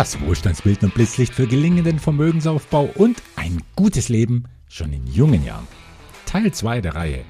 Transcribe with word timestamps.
das 0.00 0.18
Wohlstandsbild 0.18 0.82
und 0.82 0.94
Blitzlicht 0.94 1.34
für 1.34 1.46
gelingenden 1.46 1.98
Vermögensaufbau 1.98 2.88
und 2.94 3.22
ein 3.36 3.62
gutes 3.76 4.08
Leben 4.08 4.44
schon 4.66 4.94
in 4.94 5.06
jungen 5.06 5.44
Jahren. 5.44 5.68
Teil 6.24 6.50
2 6.50 6.80
der 6.80 6.94
Reihe. 6.94 7.22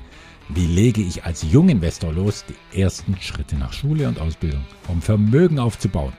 Wie 0.50 0.66
lege 0.66 1.01
ich 1.01 1.25
als 1.25 1.43
Junginvestor 1.43 2.12
los 2.12 2.45
die 2.48 2.80
ersten 2.80 3.17
Schritte 3.21 3.56
nach 3.56 3.72
Schule 3.72 4.06
und 4.06 4.21
Ausbildung, 4.21 4.64
um 4.87 5.03
Vermögen 5.03 5.59
aufzubauen? 5.59 6.12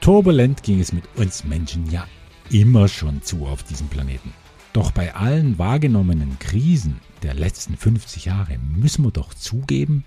Turbulent 0.00 0.64
ging 0.64 0.80
es 0.80 0.92
mit 0.92 1.04
uns 1.14 1.44
Menschen 1.44 1.88
ja 1.88 2.08
immer 2.50 2.88
schon 2.88 3.22
zu 3.22 3.46
auf 3.46 3.62
diesem 3.62 3.86
Planeten. 3.86 4.32
Doch 4.72 4.90
bei 4.90 5.14
allen 5.14 5.56
wahrgenommenen 5.56 6.36
Krisen 6.40 6.98
der 7.22 7.34
letzten 7.34 7.76
50 7.76 8.24
Jahre 8.24 8.58
müssen 8.58 9.04
wir 9.04 9.12
doch 9.12 9.34
zugeben, 9.34 10.02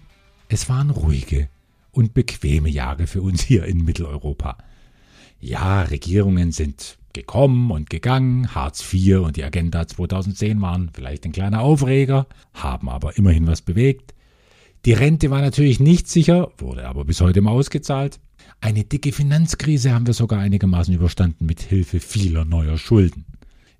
es 0.49 0.67
waren 0.67 0.89
ruhige 0.89 1.47
und 1.97 2.13
bequeme 2.13 2.69
Jahre 2.69 3.07
für 3.07 3.23
uns 3.23 3.41
hier 3.41 3.65
in 3.65 3.83
Mitteleuropa. 3.83 4.59
Ja, 5.39 5.81
Regierungen 5.81 6.51
sind 6.51 6.99
gekommen 7.11 7.71
und 7.71 7.89
gegangen, 7.89 8.53
Hartz 8.53 8.93
IV 8.93 9.21
und 9.21 9.35
die 9.35 9.43
Agenda 9.43 9.87
2010 9.87 10.61
waren 10.61 10.91
vielleicht 10.93 11.25
ein 11.25 11.31
kleiner 11.31 11.61
Aufreger, 11.61 12.27
haben 12.53 12.87
aber 12.87 13.17
immerhin 13.17 13.47
was 13.47 13.63
bewegt. 13.63 14.13
Die 14.85 14.93
Rente 14.93 15.31
war 15.31 15.41
natürlich 15.41 15.79
nicht 15.79 16.07
sicher, 16.07 16.51
wurde 16.59 16.87
aber 16.87 17.03
bis 17.03 17.19
heute 17.19 17.41
mal 17.41 17.49
ausgezahlt. 17.49 18.19
Eine 18.61 18.83
dicke 18.83 19.11
Finanzkrise 19.11 19.91
haben 19.91 20.05
wir 20.05 20.13
sogar 20.13 20.39
einigermaßen 20.39 20.93
überstanden 20.93 21.47
mit 21.47 21.61
Hilfe 21.61 21.99
vieler 21.99 22.45
neuer 22.45 22.77
Schulden. 22.77 23.25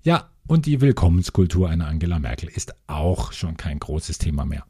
Ja, 0.02 0.28
und 0.48 0.66
die 0.66 0.80
Willkommenskultur 0.80 1.68
einer 1.68 1.86
Angela 1.86 2.18
Merkel 2.18 2.48
ist 2.48 2.74
auch 2.88 3.32
schon 3.32 3.56
kein 3.56 3.78
großes 3.78 4.18
Thema 4.18 4.44
mehr. 4.44 4.64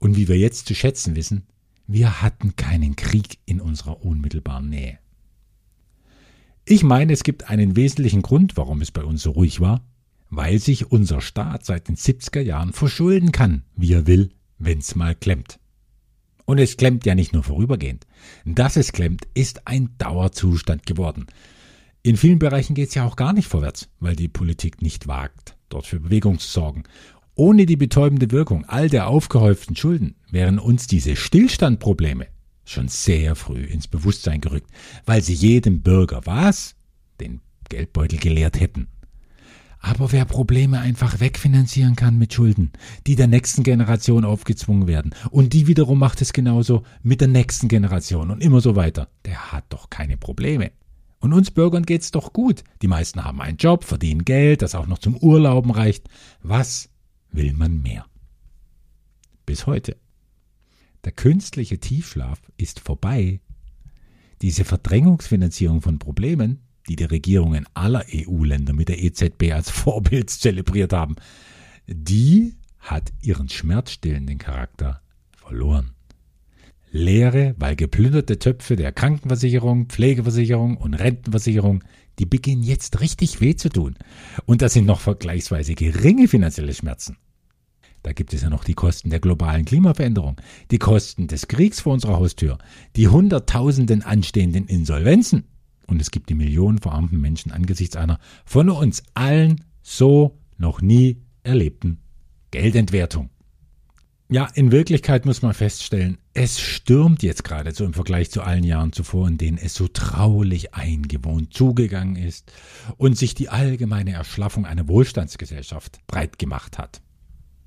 Und 0.00 0.16
wie 0.16 0.26
wir 0.26 0.36
jetzt 0.36 0.66
zu 0.66 0.74
schätzen 0.74 1.14
wissen, 1.14 1.46
wir 1.86 2.22
hatten 2.22 2.56
keinen 2.56 2.96
Krieg 2.96 3.38
in 3.44 3.60
unserer 3.60 4.04
unmittelbaren 4.04 4.68
Nähe. 4.68 4.98
Ich 6.64 6.84
meine, 6.84 7.12
es 7.12 7.24
gibt 7.24 7.50
einen 7.50 7.76
wesentlichen 7.76 8.22
Grund, 8.22 8.56
warum 8.56 8.80
es 8.80 8.92
bei 8.92 9.02
uns 9.02 9.22
so 9.22 9.32
ruhig 9.32 9.60
war, 9.60 9.84
weil 10.30 10.58
sich 10.58 10.90
unser 10.90 11.20
Staat 11.20 11.64
seit 11.64 11.88
den 11.88 11.96
70er 11.96 12.40
Jahren 12.40 12.72
verschulden 12.72 13.32
kann, 13.32 13.64
wie 13.76 13.92
er 13.92 14.06
will, 14.06 14.30
wenn's 14.58 14.94
mal 14.94 15.14
klemmt. 15.14 15.58
Und 16.44 16.58
es 16.58 16.76
klemmt 16.76 17.04
ja 17.04 17.14
nicht 17.14 17.32
nur 17.32 17.42
vorübergehend. 17.42 18.06
Dass 18.44 18.76
es 18.76 18.92
klemmt, 18.92 19.26
ist 19.34 19.66
ein 19.66 19.90
Dauerzustand 19.98 20.86
geworden. 20.86 21.26
In 22.02 22.16
vielen 22.16 22.38
Bereichen 22.38 22.74
geht 22.74 22.88
es 22.88 22.94
ja 22.94 23.04
auch 23.04 23.16
gar 23.16 23.32
nicht 23.32 23.46
vorwärts, 23.46 23.88
weil 24.00 24.16
die 24.16 24.28
Politik 24.28 24.82
nicht 24.82 25.06
wagt, 25.06 25.56
dort 25.68 25.86
für 25.86 26.00
Bewegung 26.00 26.38
zu 26.38 26.48
sorgen. 26.48 26.82
Ohne 27.34 27.64
die 27.64 27.76
betäubende 27.76 28.30
Wirkung 28.30 28.66
all 28.66 28.90
der 28.90 29.08
aufgehäuften 29.08 29.74
Schulden 29.74 30.16
wären 30.30 30.58
uns 30.58 30.86
diese 30.86 31.16
Stillstandprobleme 31.16 32.26
schon 32.64 32.88
sehr 32.88 33.34
früh 33.34 33.64
ins 33.64 33.88
Bewusstsein 33.88 34.40
gerückt, 34.40 34.70
weil 35.06 35.22
sie 35.22 35.34
jedem 35.34 35.82
Bürger 35.82 36.22
was? 36.24 36.74
Den 37.20 37.40
Geldbeutel 37.68 38.18
geleert 38.18 38.60
hätten. 38.60 38.88
Aber 39.80 40.12
wer 40.12 40.24
Probleme 40.26 40.78
einfach 40.78 41.18
wegfinanzieren 41.18 41.96
kann 41.96 42.16
mit 42.16 42.32
Schulden, 42.32 42.70
die 43.06 43.16
der 43.16 43.26
nächsten 43.26 43.64
Generation 43.64 44.24
aufgezwungen 44.24 44.86
werden, 44.86 45.12
und 45.30 45.54
die 45.54 45.66
wiederum 45.66 45.98
macht 45.98 46.22
es 46.22 46.32
genauso 46.32 46.84
mit 47.02 47.20
der 47.20 47.28
nächsten 47.28 47.66
Generation 47.66 48.30
und 48.30 48.42
immer 48.42 48.60
so 48.60 48.76
weiter, 48.76 49.08
der 49.24 49.52
hat 49.52 49.64
doch 49.70 49.90
keine 49.90 50.16
Probleme. 50.16 50.70
Und 51.18 51.32
uns 51.32 51.50
Bürgern 51.50 51.84
geht's 51.84 52.10
doch 52.10 52.32
gut. 52.32 52.62
Die 52.82 52.88
meisten 52.88 53.24
haben 53.24 53.40
einen 53.40 53.56
Job, 53.56 53.84
verdienen 53.84 54.24
Geld, 54.24 54.62
das 54.62 54.74
auch 54.74 54.86
noch 54.86 54.98
zum 54.98 55.16
Urlauben 55.16 55.70
reicht. 55.70 56.08
Was 56.42 56.91
will 57.32 57.52
man 57.52 57.82
mehr. 57.82 58.06
Bis 59.46 59.66
heute. 59.66 59.96
Der 61.04 61.12
künstliche 61.12 61.78
Tiefschlaf 61.78 62.40
ist 62.56 62.80
vorbei. 62.80 63.40
Diese 64.40 64.64
Verdrängungsfinanzierung 64.64 65.82
von 65.82 65.98
Problemen, 65.98 66.60
die 66.88 66.96
die 66.96 67.04
Regierungen 67.04 67.66
aller 67.74 68.04
EU-Länder 68.12 68.72
mit 68.72 68.88
der 68.88 69.02
EZB 69.02 69.52
als 69.52 69.70
Vorbild 69.70 70.30
zelebriert 70.30 70.92
haben, 70.92 71.16
die 71.86 72.54
hat 72.78 73.12
ihren 73.20 73.48
schmerzstillenden 73.48 74.38
Charakter 74.38 75.02
verloren. 75.36 75.92
Leere, 76.92 77.54
weil 77.58 77.74
geplünderte 77.74 78.38
Töpfe 78.38 78.76
der 78.76 78.92
Krankenversicherung, 78.92 79.86
Pflegeversicherung 79.86 80.76
und 80.76 80.94
Rentenversicherung 80.94 81.82
die 82.18 82.26
beginnen 82.26 82.62
jetzt 82.62 83.00
richtig 83.00 83.40
weh 83.40 83.56
zu 83.56 83.68
tun. 83.68 83.96
Und 84.44 84.62
das 84.62 84.74
sind 84.74 84.86
noch 84.86 85.00
vergleichsweise 85.00 85.74
geringe 85.74 86.28
finanzielle 86.28 86.74
Schmerzen. 86.74 87.16
Da 88.02 88.12
gibt 88.12 88.34
es 88.34 88.42
ja 88.42 88.50
noch 88.50 88.64
die 88.64 88.74
Kosten 88.74 89.10
der 89.10 89.20
globalen 89.20 89.64
Klimaveränderung, 89.64 90.40
die 90.70 90.78
Kosten 90.78 91.28
des 91.28 91.46
Kriegs 91.46 91.80
vor 91.80 91.92
unserer 91.92 92.16
Haustür, 92.16 92.58
die 92.96 93.08
Hunderttausenden 93.08 94.02
anstehenden 94.02 94.66
Insolvenzen. 94.66 95.44
Und 95.86 96.02
es 96.02 96.10
gibt 96.10 96.28
die 96.28 96.34
Millionen 96.34 96.78
verarmten 96.78 97.20
Menschen 97.20 97.52
angesichts 97.52 97.96
einer 97.96 98.18
von 98.44 98.68
uns 98.70 99.04
allen 99.14 99.64
so 99.82 100.38
noch 100.58 100.80
nie 100.80 101.22
erlebten 101.44 101.98
Geldentwertung. 102.50 103.30
Ja, 104.32 104.48
in 104.54 104.72
Wirklichkeit 104.72 105.26
muss 105.26 105.42
man 105.42 105.52
feststellen, 105.52 106.16
es 106.32 106.58
stürmt 106.58 107.22
jetzt 107.22 107.44
geradezu 107.44 107.84
im 107.84 107.92
Vergleich 107.92 108.30
zu 108.30 108.40
allen 108.40 108.64
Jahren 108.64 108.90
zuvor, 108.90 109.28
in 109.28 109.36
denen 109.36 109.58
es 109.58 109.74
so 109.74 109.88
traulich 109.88 110.72
eingewohnt 110.72 111.52
zugegangen 111.52 112.16
ist 112.16 112.50
und 112.96 113.18
sich 113.18 113.34
die 113.34 113.50
allgemeine 113.50 114.12
Erschlaffung 114.12 114.64
einer 114.64 114.88
Wohlstandsgesellschaft 114.88 116.00
breit 116.06 116.38
gemacht 116.38 116.78
hat. 116.78 117.02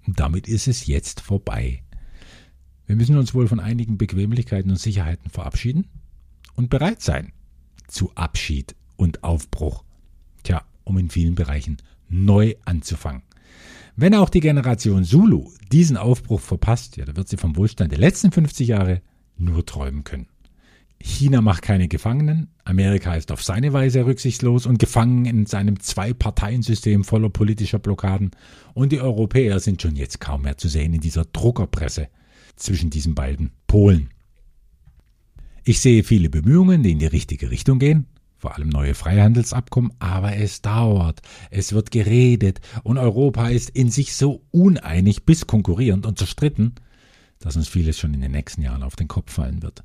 Damit 0.08 0.48
ist 0.48 0.68
es 0.68 0.88
jetzt 0.88 1.22
vorbei. 1.22 1.84
Wir 2.88 2.96
müssen 2.96 3.20
uns 3.20 3.36
wohl 3.36 3.48
von 3.48 3.60
einigen 3.60 4.00
Bequemlichkeiten 4.00 4.72
und 4.72 4.80
Sicherheiten 4.80 5.30
verabschieden 5.30 5.86
und 6.56 6.72
bereit 6.72 7.04
sein 7.04 7.32
zu 7.88 8.12
Abschied 8.16 8.76
und 8.96 9.24
Aufbruch. 9.24 9.84
Tja, 10.42 10.64
um 10.84 10.98
in 10.98 11.12
vielen 11.12 11.36
Bereichen 11.36 11.78
neu 12.10 12.56
anzufangen. 12.66 13.22
Wenn 13.98 14.14
auch 14.14 14.30
die 14.30 14.42
Generation 14.42 15.06
Zulu 15.06 15.52
diesen 15.72 15.96
Aufbruch 15.96 16.42
verpasst, 16.42 16.98
ja, 16.98 17.06
da 17.06 17.16
wird 17.16 17.30
sie 17.30 17.38
vom 17.38 17.56
Wohlstand 17.56 17.92
der 17.92 18.00
letzten 18.00 18.32
50 18.32 18.68
Jahre 18.68 19.02
nur 19.38 19.66
träumen 19.66 20.04
können. 20.04 20.28
China 21.00 21.42
macht 21.42 21.62
keine 21.62 21.88
Gefangenen, 21.88 22.50
Amerika 22.64 23.16
ist 23.16 23.32
auf 23.32 23.44
seine 23.44 23.74
Weise 23.74 24.06
rücksichtslos 24.06 24.66
und 24.66 24.80
gefangen 24.80 25.26
in 25.26 25.46
seinem 25.46 25.80
Zwei-Parteien-System 25.80 27.04
voller 27.04 27.30
politischer 27.30 27.80
Blockaden 27.80 28.32
und 28.74 28.92
die 28.92 29.00
Europäer 29.00 29.60
sind 29.60 29.82
schon 29.82 29.96
jetzt 29.96 30.20
kaum 30.20 30.42
mehr 30.42 30.58
zu 30.58 30.68
sehen 30.68 30.94
in 30.94 31.02
dieser 31.02 31.26
Druckerpresse 31.26 32.10
zwischen 32.56 32.90
diesen 32.90 33.16
beiden 33.16 33.52
Polen. 33.68 34.10
Ich 35.64 35.80
sehe 35.80 36.04
viele 36.04 36.30
Bemühungen, 36.30 36.84
die 36.84 36.92
in 36.92 37.00
die 37.00 37.06
richtige 37.06 37.50
Richtung 37.50 37.80
gehen, 37.80 38.08
vor 38.38 38.56
allem 38.56 38.70
neue 38.70 38.94
Freihandelsabkommen, 38.94 39.94
aber 40.00 40.36
es 40.36 40.62
dauert, 40.62 41.22
es 41.52 41.74
wird 41.74 41.92
geredet 41.92 42.62
und 42.84 42.98
Europa 42.98 43.50
ist 43.50 43.70
in 43.70 43.90
sich 43.90 44.16
so 44.16 44.46
uneinig 44.52 45.26
bis 45.26 45.48
konkurrierend 45.48 46.06
und 46.06 46.18
zerstritten, 46.18 46.76
dass 47.40 47.56
uns 47.56 47.68
vieles 47.68 48.00
schon 48.00 48.14
in 48.14 48.22
den 48.22 48.32
nächsten 48.32 48.62
Jahren 48.62 48.84
auf 48.84 48.96
den 48.96 49.08
Kopf 49.08 49.32
fallen 49.32 49.62
wird. 49.62 49.84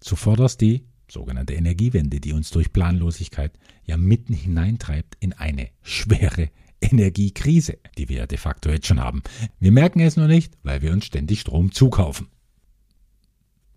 Zuvorderst 0.00 0.60
die 0.60 0.84
sogenannte 1.10 1.54
Energiewende, 1.54 2.20
die 2.20 2.32
uns 2.32 2.50
durch 2.50 2.72
Planlosigkeit 2.72 3.58
ja 3.84 3.96
mitten 3.96 4.34
hineintreibt 4.34 5.16
in 5.20 5.32
eine 5.32 5.70
schwere 5.82 6.50
Energiekrise, 6.80 7.78
die 7.96 8.08
wir 8.08 8.18
ja 8.18 8.26
de 8.26 8.38
facto 8.38 8.70
jetzt 8.70 8.86
schon 8.86 9.00
haben. 9.00 9.22
Wir 9.58 9.72
merken 9.72 10.00
es 10.00 10.16
nur 10.16 10.28
nicht, 10.28 10.56
weil 10.62 10.82
wir 10.82 10.92
uns 10.92 11.06
ständig 11.06 11.40
Strom 11.40 11.72
zukaufen. 11.72 12.28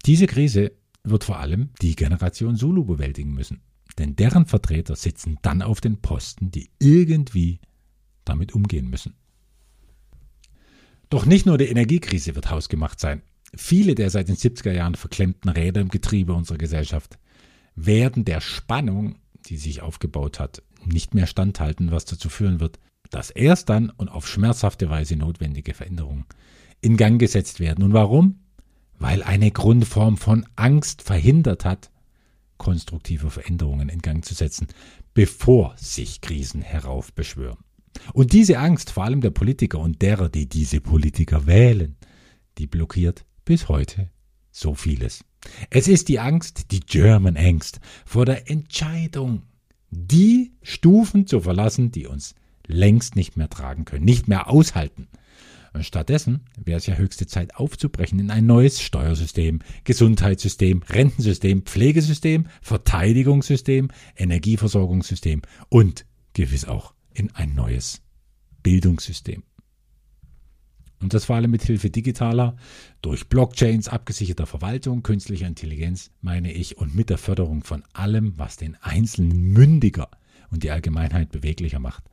Diese 0.06 0.28
Krise 0.28 0.74
wird 1.04 1.24
vor 1.24 1.40
allem 1.40 1.70
die 1.82 1.96
Generation 1.96 2.56
Zulu 2.56 2.86
bewältigen 2.86 3.34
müssen. 3.34 3.62
Denn 3.98 4.16
deren 4.16 4.46
Vertreter 4.46 4.96
sitzen 4.96 5.38
dann 5.42 5.62
auf 5.62 5.82
den 5.82 6.02
Posten, 6.02 6.52
die 6.52 6.70
irgendwie 6.80 7.60
damit 8.26 8.54
umgehen 8.54 8.90
müssen. 8.90 9.16
Doch 11.10 11.26
nicht 11.26 11.46
nur 11.46 11.58
die 11.58 11.66
Energiekrise 11.66 12.36
wird 12.36 12.50
hausgemacht 12.50 13.00
sein. 13.00 13.22
Viele 13.54 13.96
der 13.96 14.10
seit 14.10 14.30
den 14.30 14.38
70er 14.38 14.72
Jahren 14.72 14.96
verklemmten 14.96 15.52
Räder 15.52 15.82
im 15.82 15.90
Getriebe 15.90 16.34
unserer 16.34 16.58
Gesellschaft 16.58 17.20
werden 17.76 18.24
der 18.24 18.40
Spannung, 18.40 19.16
die 19.46 19.58
sich 19.58 19.82
aufgebaut 19.82 20.40
hat, 20.40 20.64
nicht 20.86 21.14
mehr 21.14 21.28
standhalten, 21.28 21.92
was 21.92 22.06
dazu 22.06 22.30
führen 22.30 22.60
wird, 22.60 22.80
dass 23.10 23.30
erst 23.30 23.70
dann 23.70 23.90
und 23.90 24.08
auf 24.08 24.28
schmerzhafte 24.28 24.90
Weise 24.90 25.18
notwendige 25.18 25.74
Veränderungen 25.74 26.26
in 26.80 26.98
Gang 26.98 27.20
gesetzt 27.20 27.60
werden. 27.60 27.84
Und 27.84 27.94
warum? 27.94 28.40
Weil 28.98 29.24
eine 29.24 29.52
Grundform 29.52 30.16
von 30.16 30.46
Angst 30.56 31.02
verhindert 31.02 31.66
hat, 31.66 31.91
konstruktive 32.62 33.32
Veränderungen 33.32 33.90
in 33.90 34.04
Gang 34.04 34.24
zu 34.24 34.36
setzen, 34.36 34.68
bevor 35.16 35.74
sich 35.78 36.22
Krisen 36.22 36.62
heraufbeschwören. 36.62 37.58
Und 38.14 38.34
diese 38.34 38.60
Angst, 38.60 38.92
vor 38.92 39.04
allem 39.04 39.20
der 39.20 39.32
Politiker 39.32 39.80
und 39.80 40.04
derer, 40.04 40.30
die 40.30 40.48
diese 40.48 40.80
Politiker 40.80 41.48
wählen, 41.48 41.98
die 42.60 42.68
blockiert 42.68 43.26
bis 43.46 43.68
heute 43.68 44.12
so 44.52 44.76
vieles. 44.76 45.26
Es 45.72 45.88
ist 45.88 46.08
die 46.08 46.20
Angst, 46.20 46.70
die 46.70 46.82
German 46.82 47.36
Angst, 47.36 47.80
vor 48.06 48.28
der 48.28 48.48
Entscheidung, 48.48 49.42
die 49.90 50.52
Stufen 50.62 51.26
zu 51.26 51.42
verlassen, 51.42 51.92
die 51.92 52.06
uns 52.06 52.36
längst 52.68 53.16
nicht 53.16 53.38
mehr 53.38 53.50
tragen 53.50 53.86
können, 53.86 54.06
nicht 54.06 54.28
mehr 54.28 54.52
aushalten. 54.52 55.08
Stattdessen 55.80 56.42
wäre 56.58 56.78
es 56.78 56.86
ja 56.86 56.96
höchste 56.96 57.28
Zeit 57.28 57.56
aufzubrechen 57.56 58.20
in 58.20 58.30
ein 58.30 58.46
neues 58.46 58.82
Steuersystem, 58.82 59.60
Gesundheitssystem, 59.86 60.84
Rentensystem, 60.84 61.64
Pflegesystem, 61.64 62.48
Verteidigungssystem, 62.62 63.90
Energieversorgungssystem 64.18 65.42
und 65.70 66.06
gewiss 66.34 66.66
auch 66.66 66.94
in 67.14 67.34
ein 67.36 67.56
neues 67.56 68.02
Bildungssystem. 68.64 69.44
Und 71.02 71.14
das 71.14 71.26
vor 71.26 71.36
allem 71.36 71.50
mit 71.50 71.64
Hilfe 71.64 71.90
digitaler, 71.90 72.56
durch 73.02 73.28
Blockchains 73.28 73.88
abgesicherter 73.88 74.46
Verwaltung, 74.46 75.02
künstlicher 75.02 75.48
Intelligenz, 75.48 76.12
meine 76.22 76.52
ich, 76.52 76.78
und 76.78 76.94
mit 76.94 77.10
der 77.10 77.18
Förderung 77.18 77.64
von 77.64 77.84
allem, 77.94 78.38
was 78.38 78.58
den 78.58 78.78
Einzelnen 78.82 79.42
mündiger 79.52 80.10
und 80.52 80.64
die 80.64 80.70
Allgemeinheit 80.70 81.32
beweglicher 81.32 81.80
macht. 81.80 82.11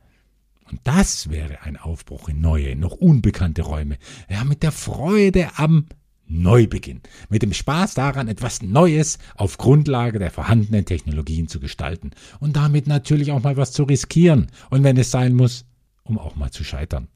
Und 0.71 0.81
das 0.83 1.29
wäre 1.29 1.63
ein 1.63 1.77
Aufbruch 1.77 2.29
in 2.29 2.41
neue, 2.41 2.75
noch 2.75 2.93
unbekannte 2.93 3.63
Räume. 3.63 3.97
Ja, 4.29 4.43
mit 4.43 4.63
der 4.63 4.71
Freude 4.71 5.49
am 5.55 5.87
Neubeginn. 6.27 7.01
Mit 7.29 7.41
dem 7.41 7.53
Spaß 7.53 7.95
daran, 7.95 8.27
etwas 8.27 8.61
Neues 8.61 9.17
auf 9.35 9.57
Grundlage 9.57 10.19
der 10.19 10.29
vorhandenen 10.29 10.85
Technologien 10.85 11.47
zu 11.47 11.59
gestalten. 11.59 12.11
Und 12.39 12.55
damit 12.55 12.85
natürlich 12.85 13.31
auch 13.31 13.41
mal 13.41 13.57
was 13.57 13.71
zu 13.71 13.83
riskieren. 13.83 14.47
Und 14.69 14.83
wenn 14.83 14.97
es 14.97 15.09
sein 15.09 15.33
muss, 15.33 15.65
um 16.03 16.19
auch 16.19 16.35
mal 16.35 16.51
zu 16.51 16.63
scheitern. 16.63 17.07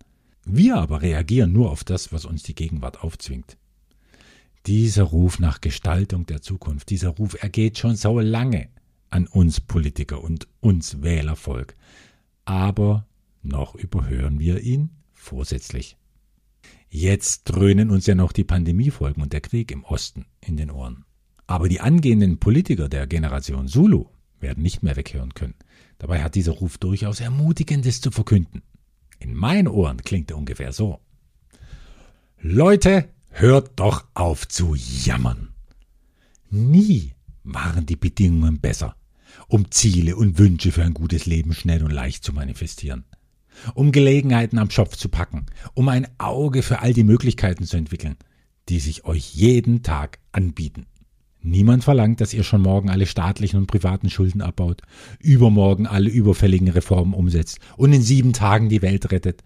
Wir 0.45 0.77
aber 0.77 1.01
reagieren 1.01 1.53
nur 1.53 1.71
auf 1.71 1.83
das, 1.83 2.11
was 2.11 2.25
uns 2.25 2.44
die 2.44 2.55
Gegenwart 2.55 3.03
aufzwingt. 3.03 3.57
Dieser 4.65 5.03
Ruf 5.03 5.39
nach 5.39 5.61
Gestaltung 5.61 6.25
der 6.25 6.41
Zukunft, 6.41 6.89
dieser 6.89 7.09
Ruf 7.09 7.41
ergeht 7.41 7.77
schon 7.77 7.95
so 7.95 8.19
lange 8.19 8.69
an 9.09 9.27
uns 9.27 9.61
Politiker 9.61 10.23
und 10.23 10.47
uns 10.59 11.01
Wählervolk. 11.03 11.75
Aber 12.45 13.05
noch 13.44 13.75
überhören 13.75 14.40
wir 14.40 14.62
ihn 14.62 14.90
vorsätzlich. 15.13 15.98
Jetzt 16.90 17.45
dröhnen 17.45 17.90
uns 17.90 18.06
ja 18.06 18.16
noch 18.16 18.31
die 18.31 18.44
Pandemiefolgen 18.44 19.24
und 19.24 19.34
der 19.34 19.42
Krieg 19.42 19.72
im 19.72 19.84
Osten 19.84 20.25
in 20.42 20.57
den 20.57 20.69
Ohren. 20.69 21.06
Aber 21.48 21.68
die 21.68 21.81
angehenden 21.81 22.40
Politiker 22.40 22.88
der 22.88 23.07
Generation 23.07 23.68
Zulu 23.68 24.06
werden 24.40 24.63
nicht 24.63 24.84
mehr 24.84 24.95
weghören 24.95 25.34
können. 25.34 25.56
Dabei 25.98 26.22
hat 26.22 26.36
dieser 26.36 26.51
Ruf 26.51 26.78
durchaus 26.78 27.19
Ermutigendes 27.19 28.01
zu 28.01 28.12
verkünden. 28.12 28.62
In 29.19 29.34
meinen 29.34 29.68
Ohren 29.68 29.98
klingt 29.98 30.31
er 30.31 30.38
ungefähr 30.38 30.72
so. 30.72 31.00
Leute, 32.39 33.10
hört 33.30 33.72
doch 33.80 34.06
auf 34.13 34.48
zu 34.48 34.75
jammern. 34.75 35.54
Nie 36.50 37.13
waren 37.44 37.86
die 37.86 37.96
Bedingungen 37.96 38.60
besser, 38.60 38.96
um 39.48 39.72
Ziele 39.72 40.16
und 40.16 40.38
Wünsche 40.38 40.72
für 40.72 40.84
ein 40.84 40.94
gutes 40.94 41.25
Leben 41.25 41.54
schnell 41.54 41.84
und 41.84 41.92
leicht 41.92 42.24
zu 42.24 42.34
manifestieren 42.34 43.06
um 43.73 43.91
Gelegenheiten 43.91 44.57
am 44.57 44.69
Schopf 44.69 44.95
zu 44.95 45.09
packen, 45.09 45.45
um 45.73 45.89
ein 45.89 46.07
Auge 46.17 46.63
für 46.63 46.79
all 46.79 46.94
die 46.94 47.03
Möglichkeiten 47.03 47.65
zu 47.65 47.77
entwickeln, 47.77 48.17
die 48.69 48.79
sich 48.79 49.05
euch 49.05 49.33
jeden 49.33 49.83
Tag 49.83 50.19
anbieten. 50.31 50.85
Niemand 51.41 51.83
verlangt, 51.83 52.21
dass 52.21 52.33
ihr 52.33 52.44
schon 52.44 52.61
morgen 52.61 52.89
alle 52.89 53.05
staatlichen 53.05 53.59
und 53.59 53.67
privaten 53.67 54.09
Schulden 54.09 54.41
abbaut, 54.41 54.81
übermorgen 55.19 55.88
alle 55.88 56.09
überfälligen 56.09 56.69
Reformen 56.69 57.13
umsetzt 57.13 57.59
und 57.75 57.91
in 57.91 58.01
sieben 58.01 58.31
Tagen 58.31 58.69
die 58.69 58.81
Welt 58.81 59.11
rettet. 59.11 59.44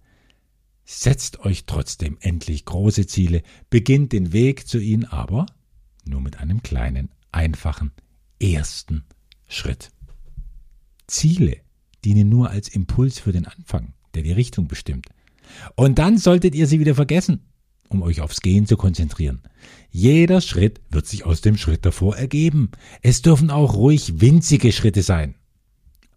Setzt 0.85 1.39
euch 1.39 1.65
trotzdem 1.65 2.17
endlich 2.21 2.65
große 2.65 3.07
Ziele, 3.07 3.41
beginnt 3.71 4.13
den 4.13 4.31
Weg 4.31 4.67
zu 4.67 4.77
ihnen 4.77 5.05
aber 5.05 5.47
nur 6.05 6.21
mit 6.21 6.39
einem 6.39 6.61
kleinen, 6.61 7.09
einfachen, 7.31 7.91
ersten 8.39 9.03
Schritt. 9.47 9.89
Ziele 11.07 11.57
dienen 12.05 12.29
nur 12.29 12.51
als 12.51 12.69
Impuls 12.69 13.19
für 13.19 13.31
den 13.31 13.47
Anfang 13.47 13.93
der 14.17 14.23
die 14.23 14.31
Richtung 14.31 14.67
bestimmt. 14.67 15.07
Und 15.75 15.99
dann 15.99 16.17
solltet 16.17 16.55
ihr 16.55 16.65
sie 16.65 16.79
wieder 16.79 16.95
vergessen, 16.95 17.41
um 17.87 18.01
euch 18.01 18.19
aufs 18.21 18.41
Gehen 18.41 18.65
zu 18.65 18.75
konzentrieren. 18.75 19.41
Jeder 19.91 20.41
Schritt 20.41 20.81
wird 20.89 21.05
sich 21.05 21.25
aus 21.25 21.41
dem 21.41 21.55
Schritt 21.55 21.85
davor 21.85 22.17
ergeben. 22.17 22.71
Es 23.03 23.21
dürfen 23.21 23.51
auch 23.51 23.75
ruhig 23.75 24.19
winzige 24.19 24.71
Schritte 24.71 25.03
sein. 25.03 25.35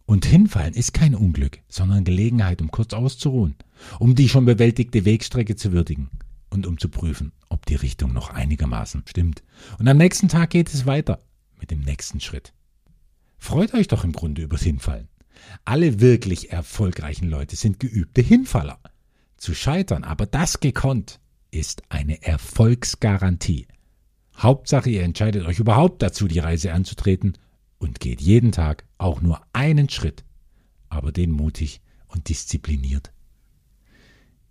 Und 0.06 0.24
hinfallen 0.24 0.74
ist 0.74 0.94
kein 0.94 1.14
Unglück, 1.14 1.60
sondern 1.68 2.02
Gelegenheit, 2.02 2.60
um 2.62 2.70
kurz 2.70 2.94
auszuruhen, 2.94 3.54
um 3.98 4.14
die 4.14 4.28
schon 4.28 4.44
bewältigte 4.44 5.04
Wegstrecke 5.04 5.54
zu 5.54 5.72
würdigen 5.72 6.08
und 6.48 6.66
um 6.66 6.78
zu 6.78 6.88
prüfen, 6.88 7.32
ob 7.48 7.64
die 7.66 7.76
Richtung 7.76 8.12
noch 8.12 8.30
einigermaßen 8.30 9.04
stimmt. 9.06 9.44
Und 9.78 9.86
am 9.86 9.98
nächsten 9.98 10.28
Tag 10.28 10.50
geht 10.50 10.72
es 10.72 10.86
weiter 10.86 11.20
mit 11.60 11.70
dem 11.70 11.80
nächsten 11.80 12.20
Schritt. 12.20 12.52
Freut 13.38 13.72
euch 13.74 13.86
doch 13.86 14.02
im 14.02 14.12
Grunde 14.12 14.42
übers 14.42 14.62
Hinfallen. 14.62 15.08
Alle 15.64 16.00
wirklich 16.00 16.52
erfolgreichen 16.52 17.28
Leute 17.28 17.56
sind 17.56 17.80
geübte 17.80 18.22
Hinfaller. 18.22 18.78
Zu 19.36 19.54
scheitern, 19.54 20.04
aber 20.04 20.26
das 20.26 20.60
gekonnt, 20.60 21.20
ist 21.50 21.82
eine 21.88 22.22
Erfolgsgarantie. 22.22 23.66
Hauptsache, 24.36 24.90
ihr 24.90 25.02
entscheidet 25.02 25.46
euch 25.46 25.58
überhaupt 25.58 26.02
dazu, 26.02 26.28
die 26.28 26.38
Reise 26.38 26.72
anzutreten 26.72 27.36
und 27.78 28.00
geht 28.00 28.20
jeden 28.20 28.52
Tag 28.52 28.84
auch 28.98 29.20
nur 29.20 29.40
einen 29.52 29.88
Schritt, 29.88 30.24
aber 30.88 31.12
den 31.12 31.30
mutig 31.30 31.80
und 32.08 32.28
diszipliniert. 32.28 33.12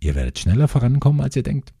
Ihr 0.00 0.14
werdet 0.14 0.38
schneller 0.38 0.68
vorankommen, 0.68 1.20
als 1.20 1.36
ihr 1.36 1.42
denkt. 1.42 1.72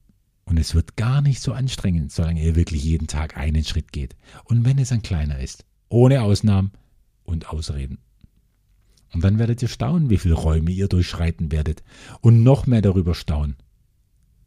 Und 0.44 0.58
es 0.58 0.74
wird 0.74 0.96
gar 0.96 1.22
nicht 1.22 1.40
so 1.40 1.52
anstrengend, 1.52 2.12
solange 2.12 2.42
ihr 2.42 2.56
wirklich 2.56 2.82
jeden 2.82 3.06
Tag 3.06 3.36
einen 3.36 3.64
Schritt 3.64 3.92
geht. 3.92 4.16
Und 4.44 4.64
wenn 4.64 4.78
es 4.78 4.92
ein 4.92 5.02
kleiner 5.02 5.38
ist. 5.38 5.64
Ohne 5.88 6.22
Ausnahmen 6.22 6.72
und 7.22 7.48
Ausreden. 7.48 7.98
Und 9.12 9.24
dann 9.24 9.38
werdet 9.38 9.62
ihr 9.62 9.68
staunen, 9.68 10.10
wie 10.10 10.18
viele 10.18 10.34
Räume 10.34 10.70
ihr 10.70 10.88
durchschreiten 10.88 11.50
werdet 11.50 11.82
und 12.20 12.42
noch 12.42 12.66
mehr 12.66 12.82
darüber 12.82 13.14
staunen, 13.14 13.56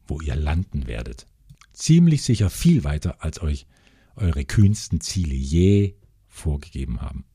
wo 0.08 0.22
ihr 0.22 0.36
landen 0.36 0.88
werdet. 0.88 1.28
Ziemlich 1.74 2.24
sicher 2.24 2.50
viel 2.50 2.84
weiter, 2.84 3.24
als 3.24 3.42
euch 3.42 3.68
eure 4.16 4.46
kühnsten 4.46 5.02
Ziele 5.02 5.36
je 5.36 5.96
vorgegeben 6.28 7.02
haben. 7.02 7.26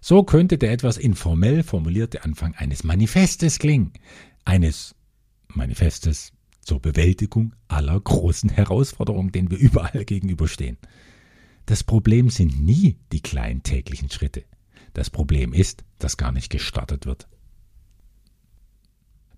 So 0.00 0.24
könnte 0.24 0.58
der 0.58 0.72
etwas 0.72 0.98
informell 0.98 1.62
formulierte 1.62 2.24
Anfang 2.24 2.54
eines 2.54 2.84
Manifestes 2.84 3.58
klingen, 3.58 3.92
eines 4.44 4.94
Manifestes 5.48 6.32
zur 6.60 6.80
Bewältigung 6.80 7.54
aller 7.68 7.98
großen 7.98 8.50
Herausforderungen, 8.50 9.32
denen 9.32 9.50
wir 9.50 9.58
überall 9.58 10.04
gegenüberstehen. 10.06 10.78
Das 11.64 11.82
Problem 11.82 12.30
sind 12.30 12.60
nie 12.60 12.96
die 13.12 13.20
kleinen 13.20 13.62
täglichen 13.62 14.10
Schritte. 14.10 14.44
Das 14.96 15.10
Problem 15.10 15.52
ist, 15.52 15.84
dass 15.98 16.16
gar 16.16 16.32
nicht 16.32 16.48
gestartet 16.48 17.04
wird. 17.04 17.28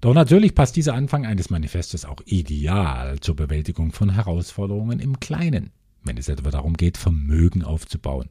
Doch 0.00 0.14
natürlich 0.14 0.54
passt 0.54 0.76
dieser 0.76 0.94
Anfang 0.94 1.26
eines 1.26 1.50
Manifestes 1.50 2.04
auch 2.04 2.20
ideal 2.26 3.18
zur 3.18 3.34
Bewältigung 3.34 3.90
von 3.90 4.10
Herausforderungen 4.14 5.00
im 5.00 5.18
Kleinen, 5.18 5.72
wenn 6.04 6.16
es 6.16 6.28
etwa 6.28 6.52
darum 6.52 6.74
geht, 6.74 6.96
Vermögen 6.96 7.64
aufzubauen. 7.64 8.28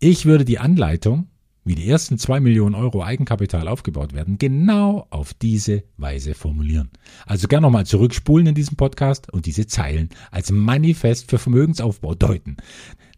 Ich 0.00 0.26
würde 0.26 0.44
die 0.44 0.58
Anleitung, 0.58 1.28
wie 1.64 1.74
die 1.74 1.88
ersten 1.88 2.18
zwei 2.18 2.40
Millionen 2.40 2.74
Euro 2.74 3.02
Eigenkapital 3.02 3.68
aufgebaut 3.68 4.12
werden, 4.12 4.38
genau 4.38 5.06
auf 5.10 5.34
diese 5.34 5.84
Weise 5.96 6.34
formulieren. 6.34 6.90
Also 7.26 7.48
gern 7.48 7.62
nochmal 7.62 7.86
zurückspulen 7.86 8.46
in 8.48 8.54
diesem 8.54 8.76
Podcast 8.76 9.32
und 9.32 9.46
diese 9.46 9.66
Zeilen 9.66 10.10
als 10.30 10.50
Manifest 10.50 11.30
für 11.30 11.38
Vermögensaufbau 11.38 12.14
deuten 12.14 12.56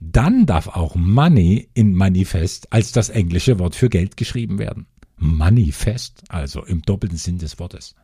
dann 0.01 0.47
darf 0.47 0.69
auch 0.69 0.95
Money 0.95 1.71
in 1.75 1.95
Manifest 1.95 2.73
als 2.73 2.93
das 2.93 3.09
englische 3.09 3.59
Wort 3.59 3.75
für 3.75 3.89
Geld 3.89 4.17
geschrieben 4.17 4.59
werden. 4.59 4.87
Manifest, 5.17 6.23
also 6.29 6.65
im 6.65 6.83
doppelten 6.83 7.19
Sinn 7.19 7.39
des 7.39 7.59
Wortes. 7.59 7.95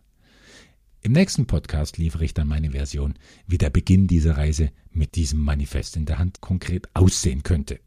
Im 1.02 1.12
nächsten 1.12 1.46
Podcast 1.46 1.98
liefere 1.98 2.24
ich 2.24 2.32
dann 2.32 2.48
meine 2.48 2.70
Version, 2.70 3.14
wie 3.46 3.58
der 3.58 3.70
Beginn 3.70 4.06
dieser 4.06 4.36
Reise 4.36 4.70
mit 4.90 5.16
diesem 5.16 5.40
Manifest 5.40 5.96
in 5.96 6.06
der 6.06 6.18
Hand 6.18 6.40
konkret 6.40 6.88
aussehen 6.94 7.42
könnte. 7.42 7.80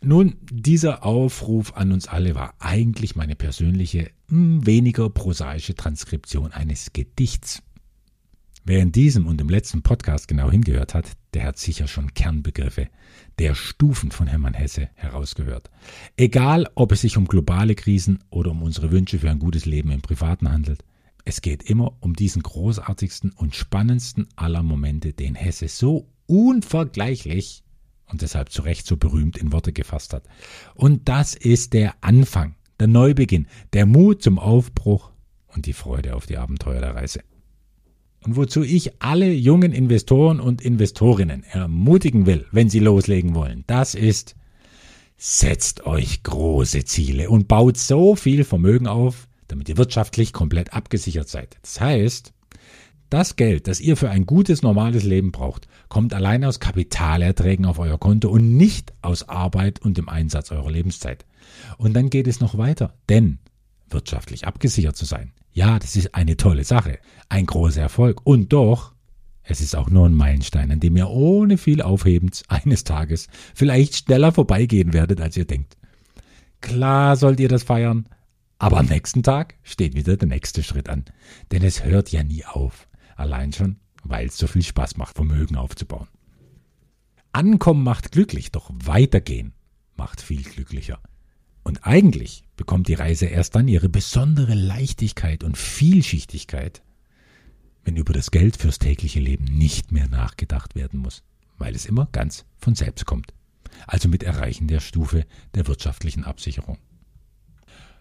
Nun, 0.00 0.36
dieser 0.50 1.04
Aufruf 1.04 1.74
an 1.74 1.90
uns 1.92 2.06
alle 2.06 2.34
war 2.34 2.54
eigentlich 2.60 3.16
meine 3.16 3.34
persönliche, 3.34 4.10
hm, 4.28 4.64
weniger 4.64 5.10
prosaische 5.10 5.74
Transkription 5.74 6.52
eines 6.52 6.92
Gedichts. 6.92 7.62
Wer 8.64 8.80
in 8.80 8.92
diesem 8.92 9.26
und 9.26 9.40
im 9.40 9.48
letzten 9.48 9.82
Podcast 9.82 10.28
genau 10.28 10.50
hingehört 10.50 10.94
hat, 10.94 11.12
der 11.34 11.44
hat 11.44 11.58
sicher 11.58 11.88
schon 11.88 12.14
Kernbegriffe 12.14 12.88
der 13.38 13.54
Stufen 13.54 14.10
von 14.10 14.26
Hermann 14.26 14.54
Hesse 14.54 14.88
herausgehört. 14.94 15.70
Egal, 16.16 16.68
ob 16.74 16.92
es 16.92 17.00
sich 17.00 17.16
um 17.16 17.26
globale 17.26 17.74
Krisen 17.74 18.22
oder 18.30 18.50
um 18.50 18.62
unsere 18.62 18.90
Wünsche 18.90 19.18
für 19.18 19.30
ein 19.30 19.38
gutes 19.38 19.64
Leben 19.64 19.90
im 19.90 20.02
Privaten 20.02 20.50
handelt, 20.50 20.84
es 21.24 21.40
geht 21.40 21.62
immer 21.62 21.96
um 22.00 22.14
diesen 22.14 22.42
großartigsten 22.42 23.32
und 23.32 23.54
spannendsten 23.54 24.28
aller 24.36 24.62
Momente, 24.62 25.12
den 25.12 25.34
Hesse 25.34 25.68
so 25.68 26.08
unvergleichlich 26.26 27.62
und 28.10 28.22
deshalb 28.22 28.50
zu 28.50 28.62
Recht 28.62 28.86
so 28.86 28.96
berühmt 28.96 29.36
in 29.36 29.52
Worte 29.52 29.72
gefasst 29.72 30.12
hat. 30.12 30.24
Und 30.74 31.08
das 31.08 31.34
ist 31.34 31.72
der 31.72 31.94
Anfang, 32.00 32.54
der 32.80 32.88
Neubeginn, 32.88 33.46
der 33.72 33.86
Mut 33.86 34.22
zum 34.22 34.38
Aufbruch 34.38 35.10
und 35.48 35.66
die 35.66 35.72
Freude 35.72 36.14
auf 36.14 36.26
die 36.26 36.38
Abenteuer 36.38 36.80
der 36.80 36.94
Reise 36.94 37.20
und 38.24 38.36
wozu 38.36 38.62
ich 38.62 38.92
alle 39.00 39.32
jungen 39.32 39.72
Investoren 39.72 40.40
und 40.40 40.60
Investorinnen 40.60 41.44
ermutigen 41.44 42.26
will, 42.26 42.46
wenn 42.52 42.68
sie 42.68 42.80
loslegen 42.80 43.34
wollen, 43.34 43.64
das 43.66 43.94
ist, 43.94 44.34
setzt 45.16 45.86
euch 45.86 46.22
große 46.22 46.84
Ziele 46.84 47.30
und 47.30 47.48
baut 47.48 47.76
so 47.76 48.16
viel 48.16 48.44
Vermögen 48.44 48.86
auf, 48.86 49.28
damit 49.46 49.68
ihr 49.68 49.76
wirtschaftlich 49.76 50.32
komplett 50.32 50.74
abgesichert 50.74 51.28
seid. 51.28 51.56
Das 51.62 51.80
heißt, 51.80 52.32
Das 53.10 53.36
Geld, 53.36 53.68
das 53.68 53.80
ihr 53.80 53.96
für 53.96 54.10
ein 54.10 54.26
gutes, 54.26 54.62
normales 54.62 55.02
Leben 55.02 55.32
braucht, 55.32 55.66
kommt 55.88 56.12
allein 56.12 56.44
aus 56.44 56.60
Kapitalerträgen 56.60 57.64
auf 57.64 57.78
euer 57.78 57.98
Konto 57.98 58.28
und 58.28 58.56
nicht 58.56 58.92
aus 59.00 59.28
Arbeit 59.28 59.80
und 59.80 59.96
dem 59.96 60.10
Einsatz 60.10 60.52
eurer 60.52 60.70
Lebenszeit. 60.70 61.24
Und 61.78 61.94
dann 61.94 62.10
geht 62.10 62.26
es 62.26 62.40
noch 62.40 62.58
weiter, 62.58 62.94
denn 63.08 63.38
wirtschaftlich 63.88 64.46
abgesichert 64.46 64.96
zu 64.96 65.06
sein, 65.06 65.32
ja, 65.52 65.78
das 65.78 65.96
ist 65.96 66.14
eine 66.14 66.36
tolle 66.36 66.64
Sache, 66.64 66.98
ein 67.30 67.46
großer 67.46 67.80
Erfolg. 67.80 68.20
Und 68.24 68.52
doch, 68.52 68.92
es 69.42 69.62
ist 69.62 69.74
auch 69.74 69.88
nur 69.88 70.06
ein 70.06 70.14
Meilenstein, 70.14 70.70
an 70.70 70.80
dem 70.80 70.96
ihr 70.96 71.08
ohne 71.08 71.56
viel 71.56 71.80
Aufhebens 71.80 72.42
eines 72.48 72.84
Tages 72.84 73.28
vielleicht 73.54 73.96
schneller 73.96 74.32
vorbeigehen 74.32 74.92
werdet, 74.92 75.22
als 75.22 75.36
ihr 75.38 75.46
denkt. 75.46 75.78
Klar 76.60 77.16
sollt 77.16 77.40
ihr 77.40 77.48
das 77.48 77.62
feiern, 77.62 78.06
aber 78.58 78.78
am 78.78 78.86
nächsten 78.86 79.22
Tag 79.22 79.54
steht 79.62 79.94
wieder 79.94 80.18
der 80.18 80.28
nächste 80.28 80.62
Schritt 80.62 80.90
an, 80.90 81.06
denn 81.52 81.62
es 81.64 81.84
hört 81.84 82.12
ja 82.12 82.22
nie 82.22 82.44
auf. 82.44 82.87
Allein 83.18 83.52
schon, 83.52 83.80
weil 84.04 84.28
es 84.28 84.38
so 84.38 84.46
viel 84.46 84.62
Spaß 84.62 84.96
macht, 84.96 85.16
Vermögen 85.16 85.56
aufzubauen. 85.56 86.06
Ankommen 87.32 87.82
macht 87.82 88.12
glücklich, 88.12 88.52
doch 88.52 88.70
weitergehen 88.72 89.54
macht 89.96 90.20
viel 90.20 90.44
glücklicher. 90.44 91.00
Und 91.64 91.84
eigentlich 91.84 92.44
bekommt 92.56 92.86
die 92.86 92.94
Reise 92.94 93.26
erst 93.26 93.56
dann 93.56 93.66
ihre 93.66 93.88
besondere 93.88 94.54
Leichtigkeit 94.54 95.42
und 95.42 95.58
Vielschichtigkeit, 95.58 96.84
wenn 97.82 97.96
über 97.96 98.12
das 98.12 98.30
Geld 98.30 98.56
fürs 98.56 98.78
tägliche 98.78 99.18
Leben 99.18 99.46
nicht 99.46 99.90
mehr 99.90 100.08
nachgedacht 100.08 100.76
werden 100.76 101.00
muss, 101.00 101.24
weil 101.58 101.74
es 101.74 101.86
immer 101.86 102.06
ganz 102.12 102.46
von 102.56 102.76
selbst 102.76 103.04
kommt. 103.04 103.34
Also 103.88 104.08
mit 104.08 104.22
Erreichen 104.22 104.68
der 104.68 104.80
Stufe 104.80 105.26
der 105.56 105.66
wirtschaftlichen 105.66 106.22
Absicherung. 106.22 106.78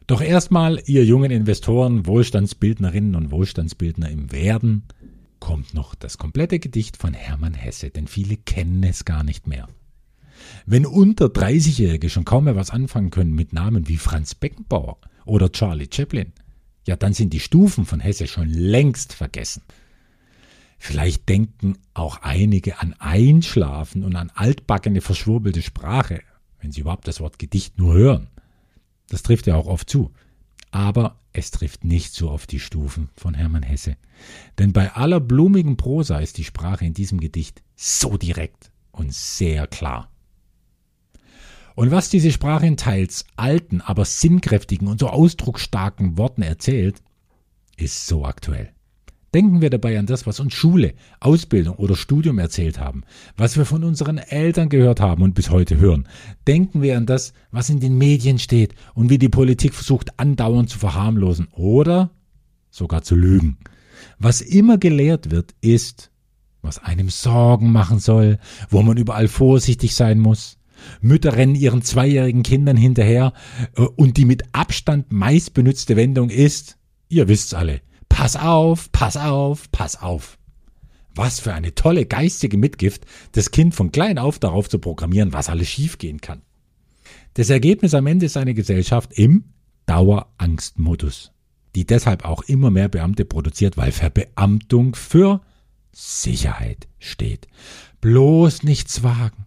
Doch 0.07 0.21
erstmal, 0.21 0.81
ihr 0.85 1.03
jungen 1.03 1.31
Investoren, 1.31 2.05
Wohlstandsbildnerinnen 2.05 3.13
und 3.15 3.29
Wohlstandsbildner 3.29 4.09
im 4.09 4.31
Werden, 4.31 4.83
kommt 5.41 5.73
noch 5.73 5.95
das 5.95 6.17
komplette 6.17 6.59
Gedicht 6.59 6.95
von 6.95 7.13
Hermann 7.13 7.53
Hesse, 7.53 7.89
denn 7.89 8.07
viele 8.07 8.37
kennen 8.37 8.83
es 8.83 9.03
gar 9.03 9.25
nicht 9.25 9.47
mehr. 9.47 9.67
Wenn 10.65 10.85
unter 10.85 11.25
30-Jährige 11.25 12.09
schon 12.09 12.23
kaum 12.23 12.45
mehr 12.45 12.55
was 12.55 12.69
anfangen 12.69 13.09
können 13.09 13.33
mit 13.33 13.51
Namen 13.51 13.89
wie 13.89 13.97
Franz 13.97 14.33
Beckenbauer 14.33 14.97
oder 15.25 15.51
Charlie 15.51 15.89
Chaplin, 15.91 16.31
ja, 16.87 16.95
dann 16.95 17.13
sind 17.13 17.33
die 17.33 17.41
Stufen 17.41 17.85
von 17.85 17.99
Hesse 17.99 18.27
schon 18.27 18.47
längst 18.47 19.13
vergessen. 19.13 19.63
Vielleicht 20.79 21.27
denken 21.27 21.79
auch 21.93 22.21
einige 22.21 22.79
an 22.79 22.93
Einschlafen 22.99 24.05
und 24.05 24.15
an 24.15 24.31
altbackene, 24.33 25.01
verschwurbelte 25.01 25.61
Sprache, 25.61 26.21
wenn 26.61 26.71
sie 26.71 26.81
überhaupt 26.81 27.09
das 27.09 27.19
Wort 27.19 27.39
Gedicht 27.39 27.77
nur 27.77 27.93
hören. 27.93 28.29
Das 29.09 29.23
trifft 29.23 29.47
ja 29.47 29.55
auch 29.55 29.67
oft 29.67 29.89
zu. 29.89 30.11
Aber 30.71 31.19
es 31.33 31.51
trifft 31.51 31.83
nicht 31.85 32.13
so 32.13 32.29
auf 32.29 32.47
die 32.47 32.59
Stufen 32.59 33.09
von 33.15 33.33
Hermann 33.33 33.63
Hesse. 33.63 33.95
Denn 34.57 34.73
bei 34.73 34.93
aller 34.93 35.19
blumigen 35.19 35.77
Prosa 35.77 36.19
ist 36.19 36.37
die 36.37 36.43
Sprache 36.43 36.85
in 36.85 36.93
diesem 36.93 37.19
Gedicht 37.19 37.61
so 37.75 38.17
direkt 38.17 38.71
und 38.91 39.13
sehr 39.13 39.67
klar. 39.67 40.09
Und 41.75 41.91
was 41.91 42.09
diese 42.09 42.31
Sprache 42.31 42.65
in 42.65 42.75
teils 42.75 43.25
alten, 43.35 43.81
aber 43.81 44.03
sinnkräftigen 44.03 44.87
und 44.87 44.99
so 44.99 45.09
ausdrucksstarken 45.09 46.17
Worten 46.17 46.41
erzählt, 46.41 47.03
ist 47.75 48.07
so 48.07 48.25
aktuell. 48.25 48.73
Denken 49.37 49.61
wir 49.61 49.69
dabei 49.69 49.99
an 49.99 50.07
das, 50.07 50.25
was 50.25 50.39
uns 50.39 50.55
Schule, 50.55 50.95
Ausbildung 51.19 51.75
oder 51.75 51.95
Studium 51.95 52.39
erzählt 52.39 52.79
haben, 52.79 53.03
was 53.35 53.55
wir 53.55 53.65
von 53.65 53.83
unseren 53.83 54.17
Eltern 54.17 54.67
gehört 54.67 54.99
haben 54.99 55.21
und 55.21 55.35
bis 55.35 55.51
heute 55.51 55.77
hören. 55.77 56.07
Denken 56.47 56.81
wir 56.81 56.97
an 56.97 57.05
das, 57.05 57.33
was 57.51 57.69
in 57.69 57.79
den 57.79 57.99
Medien 57.99 58.39
steht 58.39 58.73
und 58.95 59.11
wie 59.11 59.19
die 59.19 59.29
Politik 59.29 59.75
versucht 59.75 60.19
andauernd 60.19 60.71
zu 60.71 60.79
verharmlosen 60.79 61.49
oder 61.51 62.09
sogar 62.71 63.03
zu 63.03 63.13
lügen. 63.13 63.59
Was 64.17 64.41
immer 64.41 64.79
gelehrt 64.79 65.29
wird, 65.29 65.53
ist, 65.61 66.09
was 66.63 66.79
einem 66.79 67.09
Sorgen 67.09 67.71
machen 67.71 67.99
soll, 67.99 68.39
wo 68.71 68.81
man 68.81 68.97
überall 68.97 69.27
vorsichtig 69.27 69.93
sein 69.93 70.17
muss. 70.17 70.57
Mütter 70.99 71.35
rennen 71.35 71.53
ihren 71.53 71.83
zweijährigen 71.83 72.41
Kindern 72.41 72.75
hinterher 72.75 73.33
äh, 73.75 73.83
und 73.83 74.17
die 74.17 74.25
mit 74.25 74.45
Abstand 74.53 75.11
meist 75.11 75.53
benutzte 75.53 75.95
Wendung 75.95 76.31
ist, 76.31 76.79
ihr 77.07 77.27
wisst's 77.27 77.53
alle, 77.53 77.81
Pass 78.09 78.35
auf, 78.35 78.91
pass 78.91 79.17
auf, 79.17 79.71
pass 79.71 80.01
auf. 80.01 80.37
Was 81.15 81.39
für 81.39 81.53
eine 81.53 81.73
tolle 81.73 82.05
geistige 82.05 82.57
Mitgift, 82.57 83.05
das 83.31 83.51
Kind 83.51 83.73
von 83.73 83.91
klein 83.91 84.19
auf 84.19 84.39
darauf 84.39 84.69
zu 84.69 84.79
programmieren, 84.79 85.33
was 85.33 85.49
alles 85.49 85.67
schiefgehen 85.67 86.21
kann. 86.21 86.41
Das 87.33 87.49
Ergebnis 87.49 87.93
am 87.93 88.07
Ende 88.07 88.25
ist 88.25 88.37
eine 88.37 88.53
Gesellschaft 88.53 89.13
im 89.13 89.45
Dauerangstmodus, 89.87 91.31
die 91.75 91.85
deshalb 91.85 92.25
auch 92.25 92.43
immer 92.43 92.69
mehr 92.69 92.89
Beamte 92.89 93.25
produziert, 93.25 93.77
weil 93.77 93.91
Verbeamtung 93.91 94.95
für 94.95 95.41
Sicherheit 95.91 96.87
steht. 96.99 97.47
Bloß 98.01 98.63
nichts 98.63 99.01
wagen. 99.01 99.45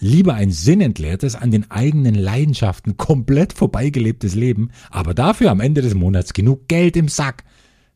Lieber 0.00 0.34
ein 0.34 0.50
sinnentleertes, 0.50 1.34
an 1.34 1.50
den 1.50 1.70
eigenen 1.70 2.14
Leidenschaften 2.14 2.96
komplett 2.96 3.52
vorbeigelebtes 3.52 4.34
Leben, 4.34 4.70
aber 4.90 5.14
dafür 5.14 5.50
am 5.50 5.60
Ende 5.60 5.82
des 5.82 5.94
Monats 5.94 6.34
genug 6.34 6.68
Geld 6.68 6.96
im 6.96 7.08
Sack, 7.08 7.44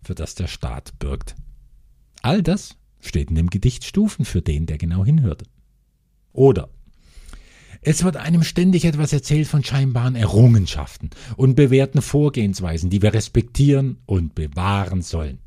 für 0.02 0.14
das 0.14 0.34
der 0.34 0.46
Staat 0.46 0.98
bürgt. 0.98 1.34
All 2.22 2.42
das 2.42 2.76
steht 3.00 3.30
in 3.30 3.36
dem 3.36 3.50
Gedicht 3.50 3.84
Stufen 3.84 4.24
für 4.24 4.42
den, 4.42 4.66
der 4.66 4.78
genau 4.78 5.04
hinhört. 5.04 5.44
Oder 6.32 6.68
es 7.84 8.04
wird 8.04 8.16
einem 8.16 8.44
ständig 8.44 8.84
etwas 8.84 9.12
erzählt 9.12 9.48
von 9.48 9.64
scheinbaren 9.64 10.14
Errungenschaften 10.14 11.10
und 11.36 11.56
bewährten 11.56 12.00
Vorgehensweisen, 12.00 12.90
die 12.90 13.02
wir 13.02 13.12
respektieren 13.12 13.98
und 14.06 14.36
bewahren 14.36 15.02
sollen. 15.02 15.40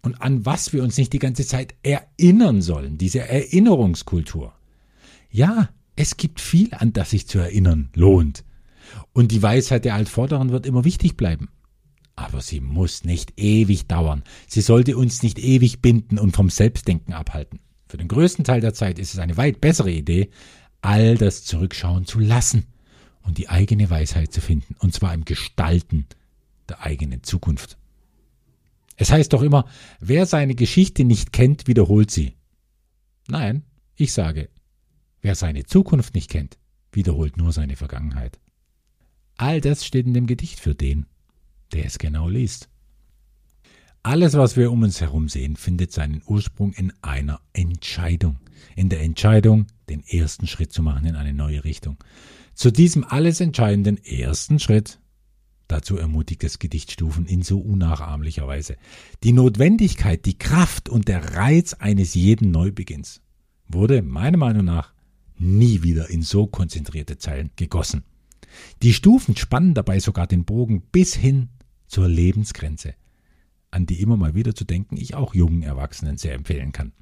Und 0.00 0.22
an 0.22 0.46
was 0.46 0.72
wir 0.72 0.82
uns 0.82 0.96
nicht 0.96 1.12
die 1.12 1.18
ganze 1.18 1.46
Zeit 1.46 1.74
erinnern 1.82 2.62
sollen, 2.62 2.96
diese 2.96 3.20
Erinnerungskultur. 3.20 4.54
Ja, 5.30 5.68
es 5.96 6.16
gibt 6.16 6.40
viel, 6.40 6.72
an 6.72 6.94
das 6.94 7.10
sich 7.10 7.26
zu 7.28 7.38
erinnern 7.38 7.90
lohnt. 7.94 8.44
Und 9.12 9.30
die 9.30 9.42
Weisheit 9.42 9.84
der 9.84 9.94
Altvorderen 9.94 10.50
wird 10.50 10.64
immer 10.64 10.84
wichtig 10.84 11.16
bleiben. 11.16 11.48
Aber 12.16 12.40
sie 12.40 12.60
muss 12.60 13.04
nicht 13.04 13.38
ewig 13.38 13.86
dauern. 13.86 14.22
Sie 14.46 14.60
sollte 14.60 14.96
uns 14.96 15.22
nicht 15.22 15.38
ewig 15.38 15.82
binden 15.82 16.18
und 16.18 16.36
vom 16.36 16.48
Selbstdenken 16.48 17.12
abhalten. 17.12 17.60
Für 17.88 17.96
den 17.96 18.08
größten 18.08 18.44
Teil 18.44 18.60
der 18.60 18.74
Zeit 18.74 18.98
ist 18.98 19.14
es 19.14 19.20
eine 19.20 19.36
weit 19.36 19.60
bessere 19.60 19.90
Idee, 19.90 20.30
all 20.80 21.16
das 21.16 21.44
zurückschauen 21.44 22.06
zu 22.06 22.20
lassen 22.20 22.66
und 23.22 23.38
die 23.38 23.48
eigene 23.48 23.90
Weisheit 23.90 24.32
zu 24.32 24.40
finden, 24.40 24.76
und 24.78 24.94
zwar 24.94 25.14
im 25.14 25.24
Gestalten 25.24 26.06
der 26.68 26.82
eigenen 26.82 27.22
Zukunft. 27.22 27.78
Es 28.96 29.10
heißt 29.10 29.32
doch 29.32 29.42
immer, 29.42 29.66
wer 30.00 30.26
seine 30.26 30.54
Geschichte 30.54 31.04
nicht 31.04 31.32
kennt, 31.32 31.66
wiederholt 31.66 32.10
sie. 32.10 32.34
Nein, 33.28 33.64
ich 33.96 34.12
sage, 34.12 34.50
wer 35.20 35.34
seine 35.34 35.64
Zukunft 35.64 36.14
nicht 36.14 36.30
kennt, 36.30 36.58
wiederholt 36.92 37.36
nur 37.36 37.52
seine 37.52 37.76
Vergangenheit. 37.76 38.38
All 39.36 39.60
das 39.60 39.84
steht 39.84 40.06
in 40.06 40.14
dem 40.14 40.26
Gedicht 40.26 40.60
für 40.60 40.74
den, 40.74 41.06
der 41.74 41.84
es 41.84 41.98
genau 41.98 42.28
liest. 42.28 42.68
Alles, 44.02 44.34
was 44.34 44.56
wir 44.56 44.70
um 44.70 44.82
uns 44.82 45.00
herum 45.00 45.28
sehen, 45.28 45.56
findet 45.56 45.92
seinen 45.92 46.22
Ursprung 46.26 46.72
in 46.74 46.92
einer 47.00 47.40
Entscheidung. 47.52 48.38
In 48.76 48.88
der 48.88 49.02
Entscheidung, 49.02 49.66
den 49.88 50.04
ersten 50.04 50.46
Schritt 50.46 50.72
zu 50.72 50.82
machen 50.82 51.06
in 51.06 51.16
eine 51.16 51.32
neue 51.32 51.64
Richtung. 51.64 51.96
Zu 52.54 52.70
diesem 52.70 53.04
alles 53.04 53.40
entscheidenden 53.40 53.96
ersten 54.04 54.58
Schritt, 54.58 55.00
dazu 55.68 55.96
ermutigt 55.96 56.42
das 56.42 56.58
Gedicht 56.58 56.92
Stufen 56.92 57.26
in 57.26 57.42
so 57.42 57.58
unnachahmlicher 57.58 58.46
Weise, 58.46 58.76
die 59.22 59.32
Notwendigkeit, 59.32 60.24
die 60.26 60.38
Kraft 60.38 60.88
und 60.88 61.08
der 61.08 61.34
Reiz 61.34 61.74
eines 61.74 62.14
jeden 62.14 62.50
Neubeginns 62.50 63.22
wurde 63.66 64.02
meiner 64.02 64.36
Meinung 64.36 64.66
nach 64.66 64.92
nie 65.36 65.82
wieder 65.82 66.10
in 66.10 66.22
so 66.22 66.46
konzentrierte 66.46 67.18
Zeilen 67.18 67.50
gegossen. 67.56 68.04
Die 68.82 68.92
Stufen 68.92 69.36
spannen 69.36 69.74
dabei 69.74 69.98
sogar 69.98 70.26
den 70.26 70.44
Bogen 70.44 70.82
bis 70.92 71.14
hin 71.14 71.48
zur 71.94 72.08
Lebensgrenze, 72.08 72.96
an 73.70 73.86
die 73.86 74.02
immer 74.02 74.16
mal 74.16 74.34
wieder 74.34 74.52
zu 74.52 74.64
denken 74.64 74.96
ich 74.96 75.14
auch 75.14 75.32
jungen 75.32 75.62
Erwachsenen 75.62 76.16
sehr 76.16 76.34
empfehlen 76.34 76.72
kann. 76.72 76.92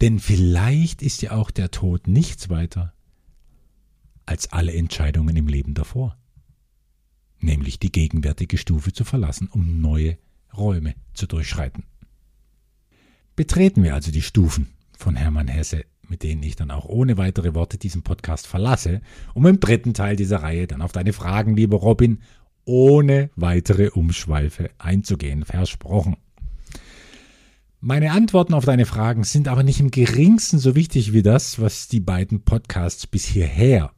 Denn 0.00 0.18
vielleicht 0.18 1.02
ist 1.02 1.20
ja 1.20 1.32
auch 1.32 1.50
der 1.50 1.70
Tod 1.70 2.08
nichts 2.08 2.48
weiter 2.48 2.94
als 4.24 4.50
alle 4.50 4.72
Entscheidungen 4.72 5.36
im 5.36 5.46
Leben 5.46 5.74
davor, 5.74 6.16
nämlich 7.38 7.78
die 7.78 7.92
gegenwärtige 7.92 8.56
Stufe 8.56 8.94
zu 8.94 9.04
verlassen, 9.04 9.48
um 9.48 9.82
neue 9.82 10.16
Räume 10.56 10.94
zu 11.12 11.26
durchschreiten. 11.26 11.84
Betreten 13.36 13.82
wir 13.82 13.92
also 13.92 14.10
die 14.10 14.22
Stufen 14.22 14.68
von 14.96 15.16
Hermann 15.16 15.48
Hesse, 15.48 15.84
mit 16.08 16.22
denen 16.22 16.42
ich 16.42 16.56
dann 16.56 16.70
auch 16.70 16.86
ohne 16.86 17.18
weitere 17.18 17.54
Worte 17.54 17.76
diesen 17.76 18.00
Podcast 18.00 18.46
verlasse, 18.46 19.02
um 19.34 19.44
im 19.44 19.60
dritten 19.60 19.92
Teil 19.92 20.16
dieser 20.16 20.42
Reihe 20.42 20.66
dann 20.66 20.80
auf 20.80 20.92
deine 20.92 21.12
Fragen, 21.12 21.56
lieber 21.56 21.76
Robin, 21.76 22.22
ohne 22.64 23.30
weitere 23.36 23.90
Umschweife 23.90 24.70
einzugehen. 24.78 25.44
Versprochen. 25.44 26.16
Meine 27.80 28.12
Antworten 28.12 28.54
auf 28.54 28.64
deine 28.64 28.86
Fragen 28.86 29.24
sind 29.24 29.46
aber 29.46 29.62
nicht 29.62 29.80
im 29.80 29.90
geringsten 29.90 30.58
so 30.58 30.74
wichtig 30.74 31.12
wie 31.12 31.22
das, 31.22 31.60
was 31.60 31.86
die 31.86 32.00
beiden 32.00 32.42
Podcasts 32.42 33.06
bis 33.06 33.26
hierher 33.26 33.92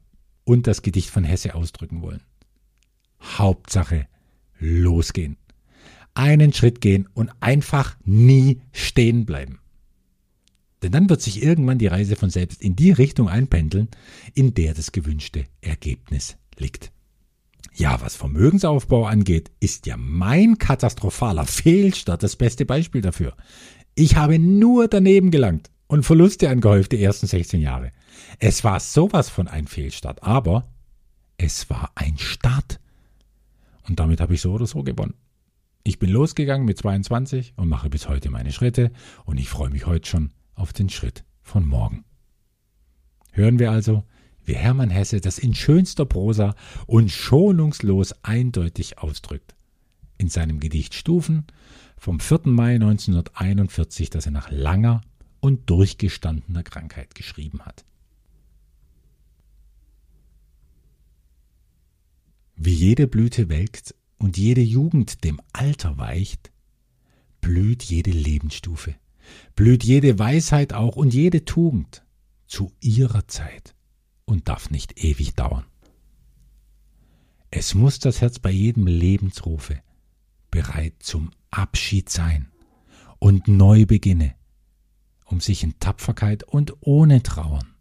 und 0.45 0.67
das 0.67 0.83
Gedicht 0.83 1.11
von 1.11 1.23
Hesse 1.23 1.55
ausdrücken 1.55 2.03
wollen. 2.03 2.23
Hauptsache 3.21 4.07
losgehen. 4.59 5.37
einen 6.15 6.53
Schritt 6.53 6.81
gehen 6.81 7.09
und 7.15 7.31
einfach 7.41 7.97
nie 8.05 8.63
stehen 8.73 9.27
bleiben. 9.27 9.61
Denn 10.83 10.93
dann 10.93 11.11
wird 11.11 11.21
sich 11.21 11.43
irgendwann 11.43 11.79
die 11.79 11.87
Reise 11.87 12.17
von 12.17 12.31
selbst 12.31 12.63
in 12.63 12.75
die 12.75 12.91
Richtung 12.91 13.29
einpendeln, 13.29 13.89
in 14.35 14.55
der 14.55 14.75
das 14.75 14.93
gewünschte 14.93 15.45
Ergebnis 15.61 16.37
liegt. 16.57 16.91
Ja, 17.79 18.01
was 18.01 18.17
Vermögensaufbau 18.17 19.05
angeht, 19.05 19.51
ist 19.61 19.85
ja 19.85 19.99
mein 19.99 20.57
katastrophaler 20.57 21.45
Fehlstart 21.45 22.23
das 22.23 22.37
beste 22.37 22.65
Beispiel 22.65 23.03
dafür. 23.03 23.37
Ich 23.95 24.17
habe 24.17 24.39
nur 24.39 24.89
daneben 24.89 25.31
gelangt 25.31 25.71
und 25.87 26.03
Verluste 26.03 26.49
angehäuft 26.49 26.93
die 26.93 27.03
ersten 27.03 27.27
16 27.27 27.61
Jahre. 27.61 27.93
Es 28.39 28.65
war 28.65 28.81
sowas 28.81 29.29
von 29.29 29.47
ein 29.47 29.67
Fehlstart, 29.67 30.23
aber 30.23 30.73
es 31.37 31.69
war 31.69 31.93
ein 31.97 32.17
Start. 32.17 32.81
Und 33.87 34.01
damit 34.01 34.23
habe 34.23 34.33
ich 34.33 34.41
so 34.41 34.55
oder 34.55 34.67
so 34.67 34.83
gewonnen. 34.83 35.15
Ich 35.83 35.99
bin 35.99 36.09
losgegangen 36.09 36.65
mit 36.65 36.79
22 36.79 37.53
und 37.57 37.69
mache 37.69 37.91
bis 37.91 38.09
heute 38.09 38.31
meine 38.31 38.53
Schritte 38.53 38.91
und 39.27 39.37
ich 39.37 39.51
freue 39.51 39.69
mich 39.69 39.85
heute 39.85 40.09
schon 40.09 40.31
auf 40.55 40.73
den 40.73 40.89
Schritt 40.89 41.25
von 41.43 41.67
morgen. 41.67 42.07
Hören 43.33 43.59
wir 43.59 43.71
also, 43.71 44.03
wie 44.47 44.55
Hermann 44.55 44.91
Hesse 44.91 45.21
das 45.21 45.39
in 45.39 45.55
schönster 45.55 46.07
Prosa 46.07 46.55
und 46.87 47.11
schonungslos 47.11 48.15
eindeutig 48.23 48.99
ausdrückt. 48.99 49.55
In 50.19 50.29
seinem 50.29 50.61
Gedicht 50.61 50.95
Stufen 50.95 51.45
vom 51.99 52.21
4. 52.21 52.43
Mai 52.45 52.75
1941, 52.75 54.09
das 54.09 54.27
er 54.27 54.33
nach 54.33 54.51
langer 54.51 55.03
und 55.41 55.69
durchgestandener 55.69 56.63
Krankheit 56.63 57.15
geschrieben 57.15 57.63
hat. 57.63 57.85
Wie 62.55 62.73
jede 62.73 63.07
Blüte 63.07 63.49
welkt 63.51 63.95
und 64.17 64.39
jede 64.39 64.63
Jugend 64.63 65.25
dem 65.25 65.41
Alter 65.53 65.99
weicht, 65.99 66.51
blüht 67.43 67.83
jede 67.83 68.13
Lebensstufe, 68.13 68.95
blüht 69.55 69.85
jede 69.85 70.19
Weisheit 70.19 70.73
auch 70.73 70.97
und 70.97 71.13
jede 71.13 71.45
Tugend 71.45 72.03
zu 72.47 72.73
ihrer 72.81 73.29
Zeit 73.29 73.76
und 74.27 74.49
darf 74.49 74.71
nicht 74.71 75.03
ewig 75.03 75.35
dauern. 75.35 75.65
Es 77.51 77.75
muss 77.75 77.99
das 77.99 78.21
Herz 78.21 78.39
bei 78.39 78.51
jedem 78.51 78.87
Lebensrufe 78.87 79.81
bereit 80.51 80.95
zum 80.99 81.31
Abschied 81.51 82.11
sein 82.11 82.51
und 83.19 83.49
neu 83.49 83.87
beginne, 83.87 84.35
um 85.25 85.41
sich 85.41 85.63
in 85.63 85.79
Tapferkeit 85.79 86.43
und 86.43 86.75
ohne 86.81 87.23
Trauern 87.23 87.75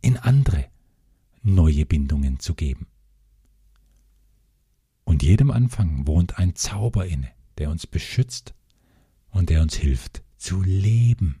in 0.00 0.16
andere 0.16 0.66
neue 1.42 1.84
Bindungen 1.84 2.38
zu 2.38 2.54
geben. 2.54 2.86
Und 5.04 5.22
jedem 5.22 5.50
Anfang 5.50 6.06
wohnt 6.06 6.38
ein 6.38 6.54
Zauber 6.54 7.06
inne, 7.06 7.30
der 7.56 7.70
uns 7.70 7.86
beschützt 7.86 8.54
und 9.30 9.48
der 9.48 9.62
uns 9.62 9.74
hilft 9.74 10.22
zu 10.36 10.62
leben. 10.62 11.40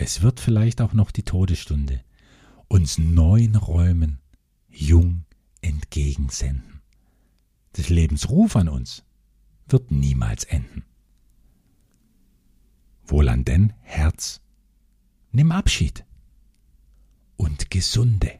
Es 0.00 0.22
wird 0.22 0.38
vielleicht 0.38 0.80
auch 0.80 0.92
noch 0.92 1.10
die 1.10 1.24
Todesstunde 1.24 2.04
uns 2.68 2.98
neuen 2.98 3.56
Räumen 3.56 4.20
jung 4.68 5.24
entgegensenden. 5.60 6.82
Des 7.76 7.88
Lebens 7.88 8.30
Ruf 8.30 8.54
an 8.54 8.68
uns 8.68 9.02
wird 9.66 9.90
niemals 9.90 10.44
enden. 10.44 10.84
Wohlan 13.06 13.44
denn, 13.44 13.72
Herz, 13.80 14.40
nimm 15.32 15.50
Abschied 15.50 16.04
und 17.36 17.68
gesunde 17.68 18.38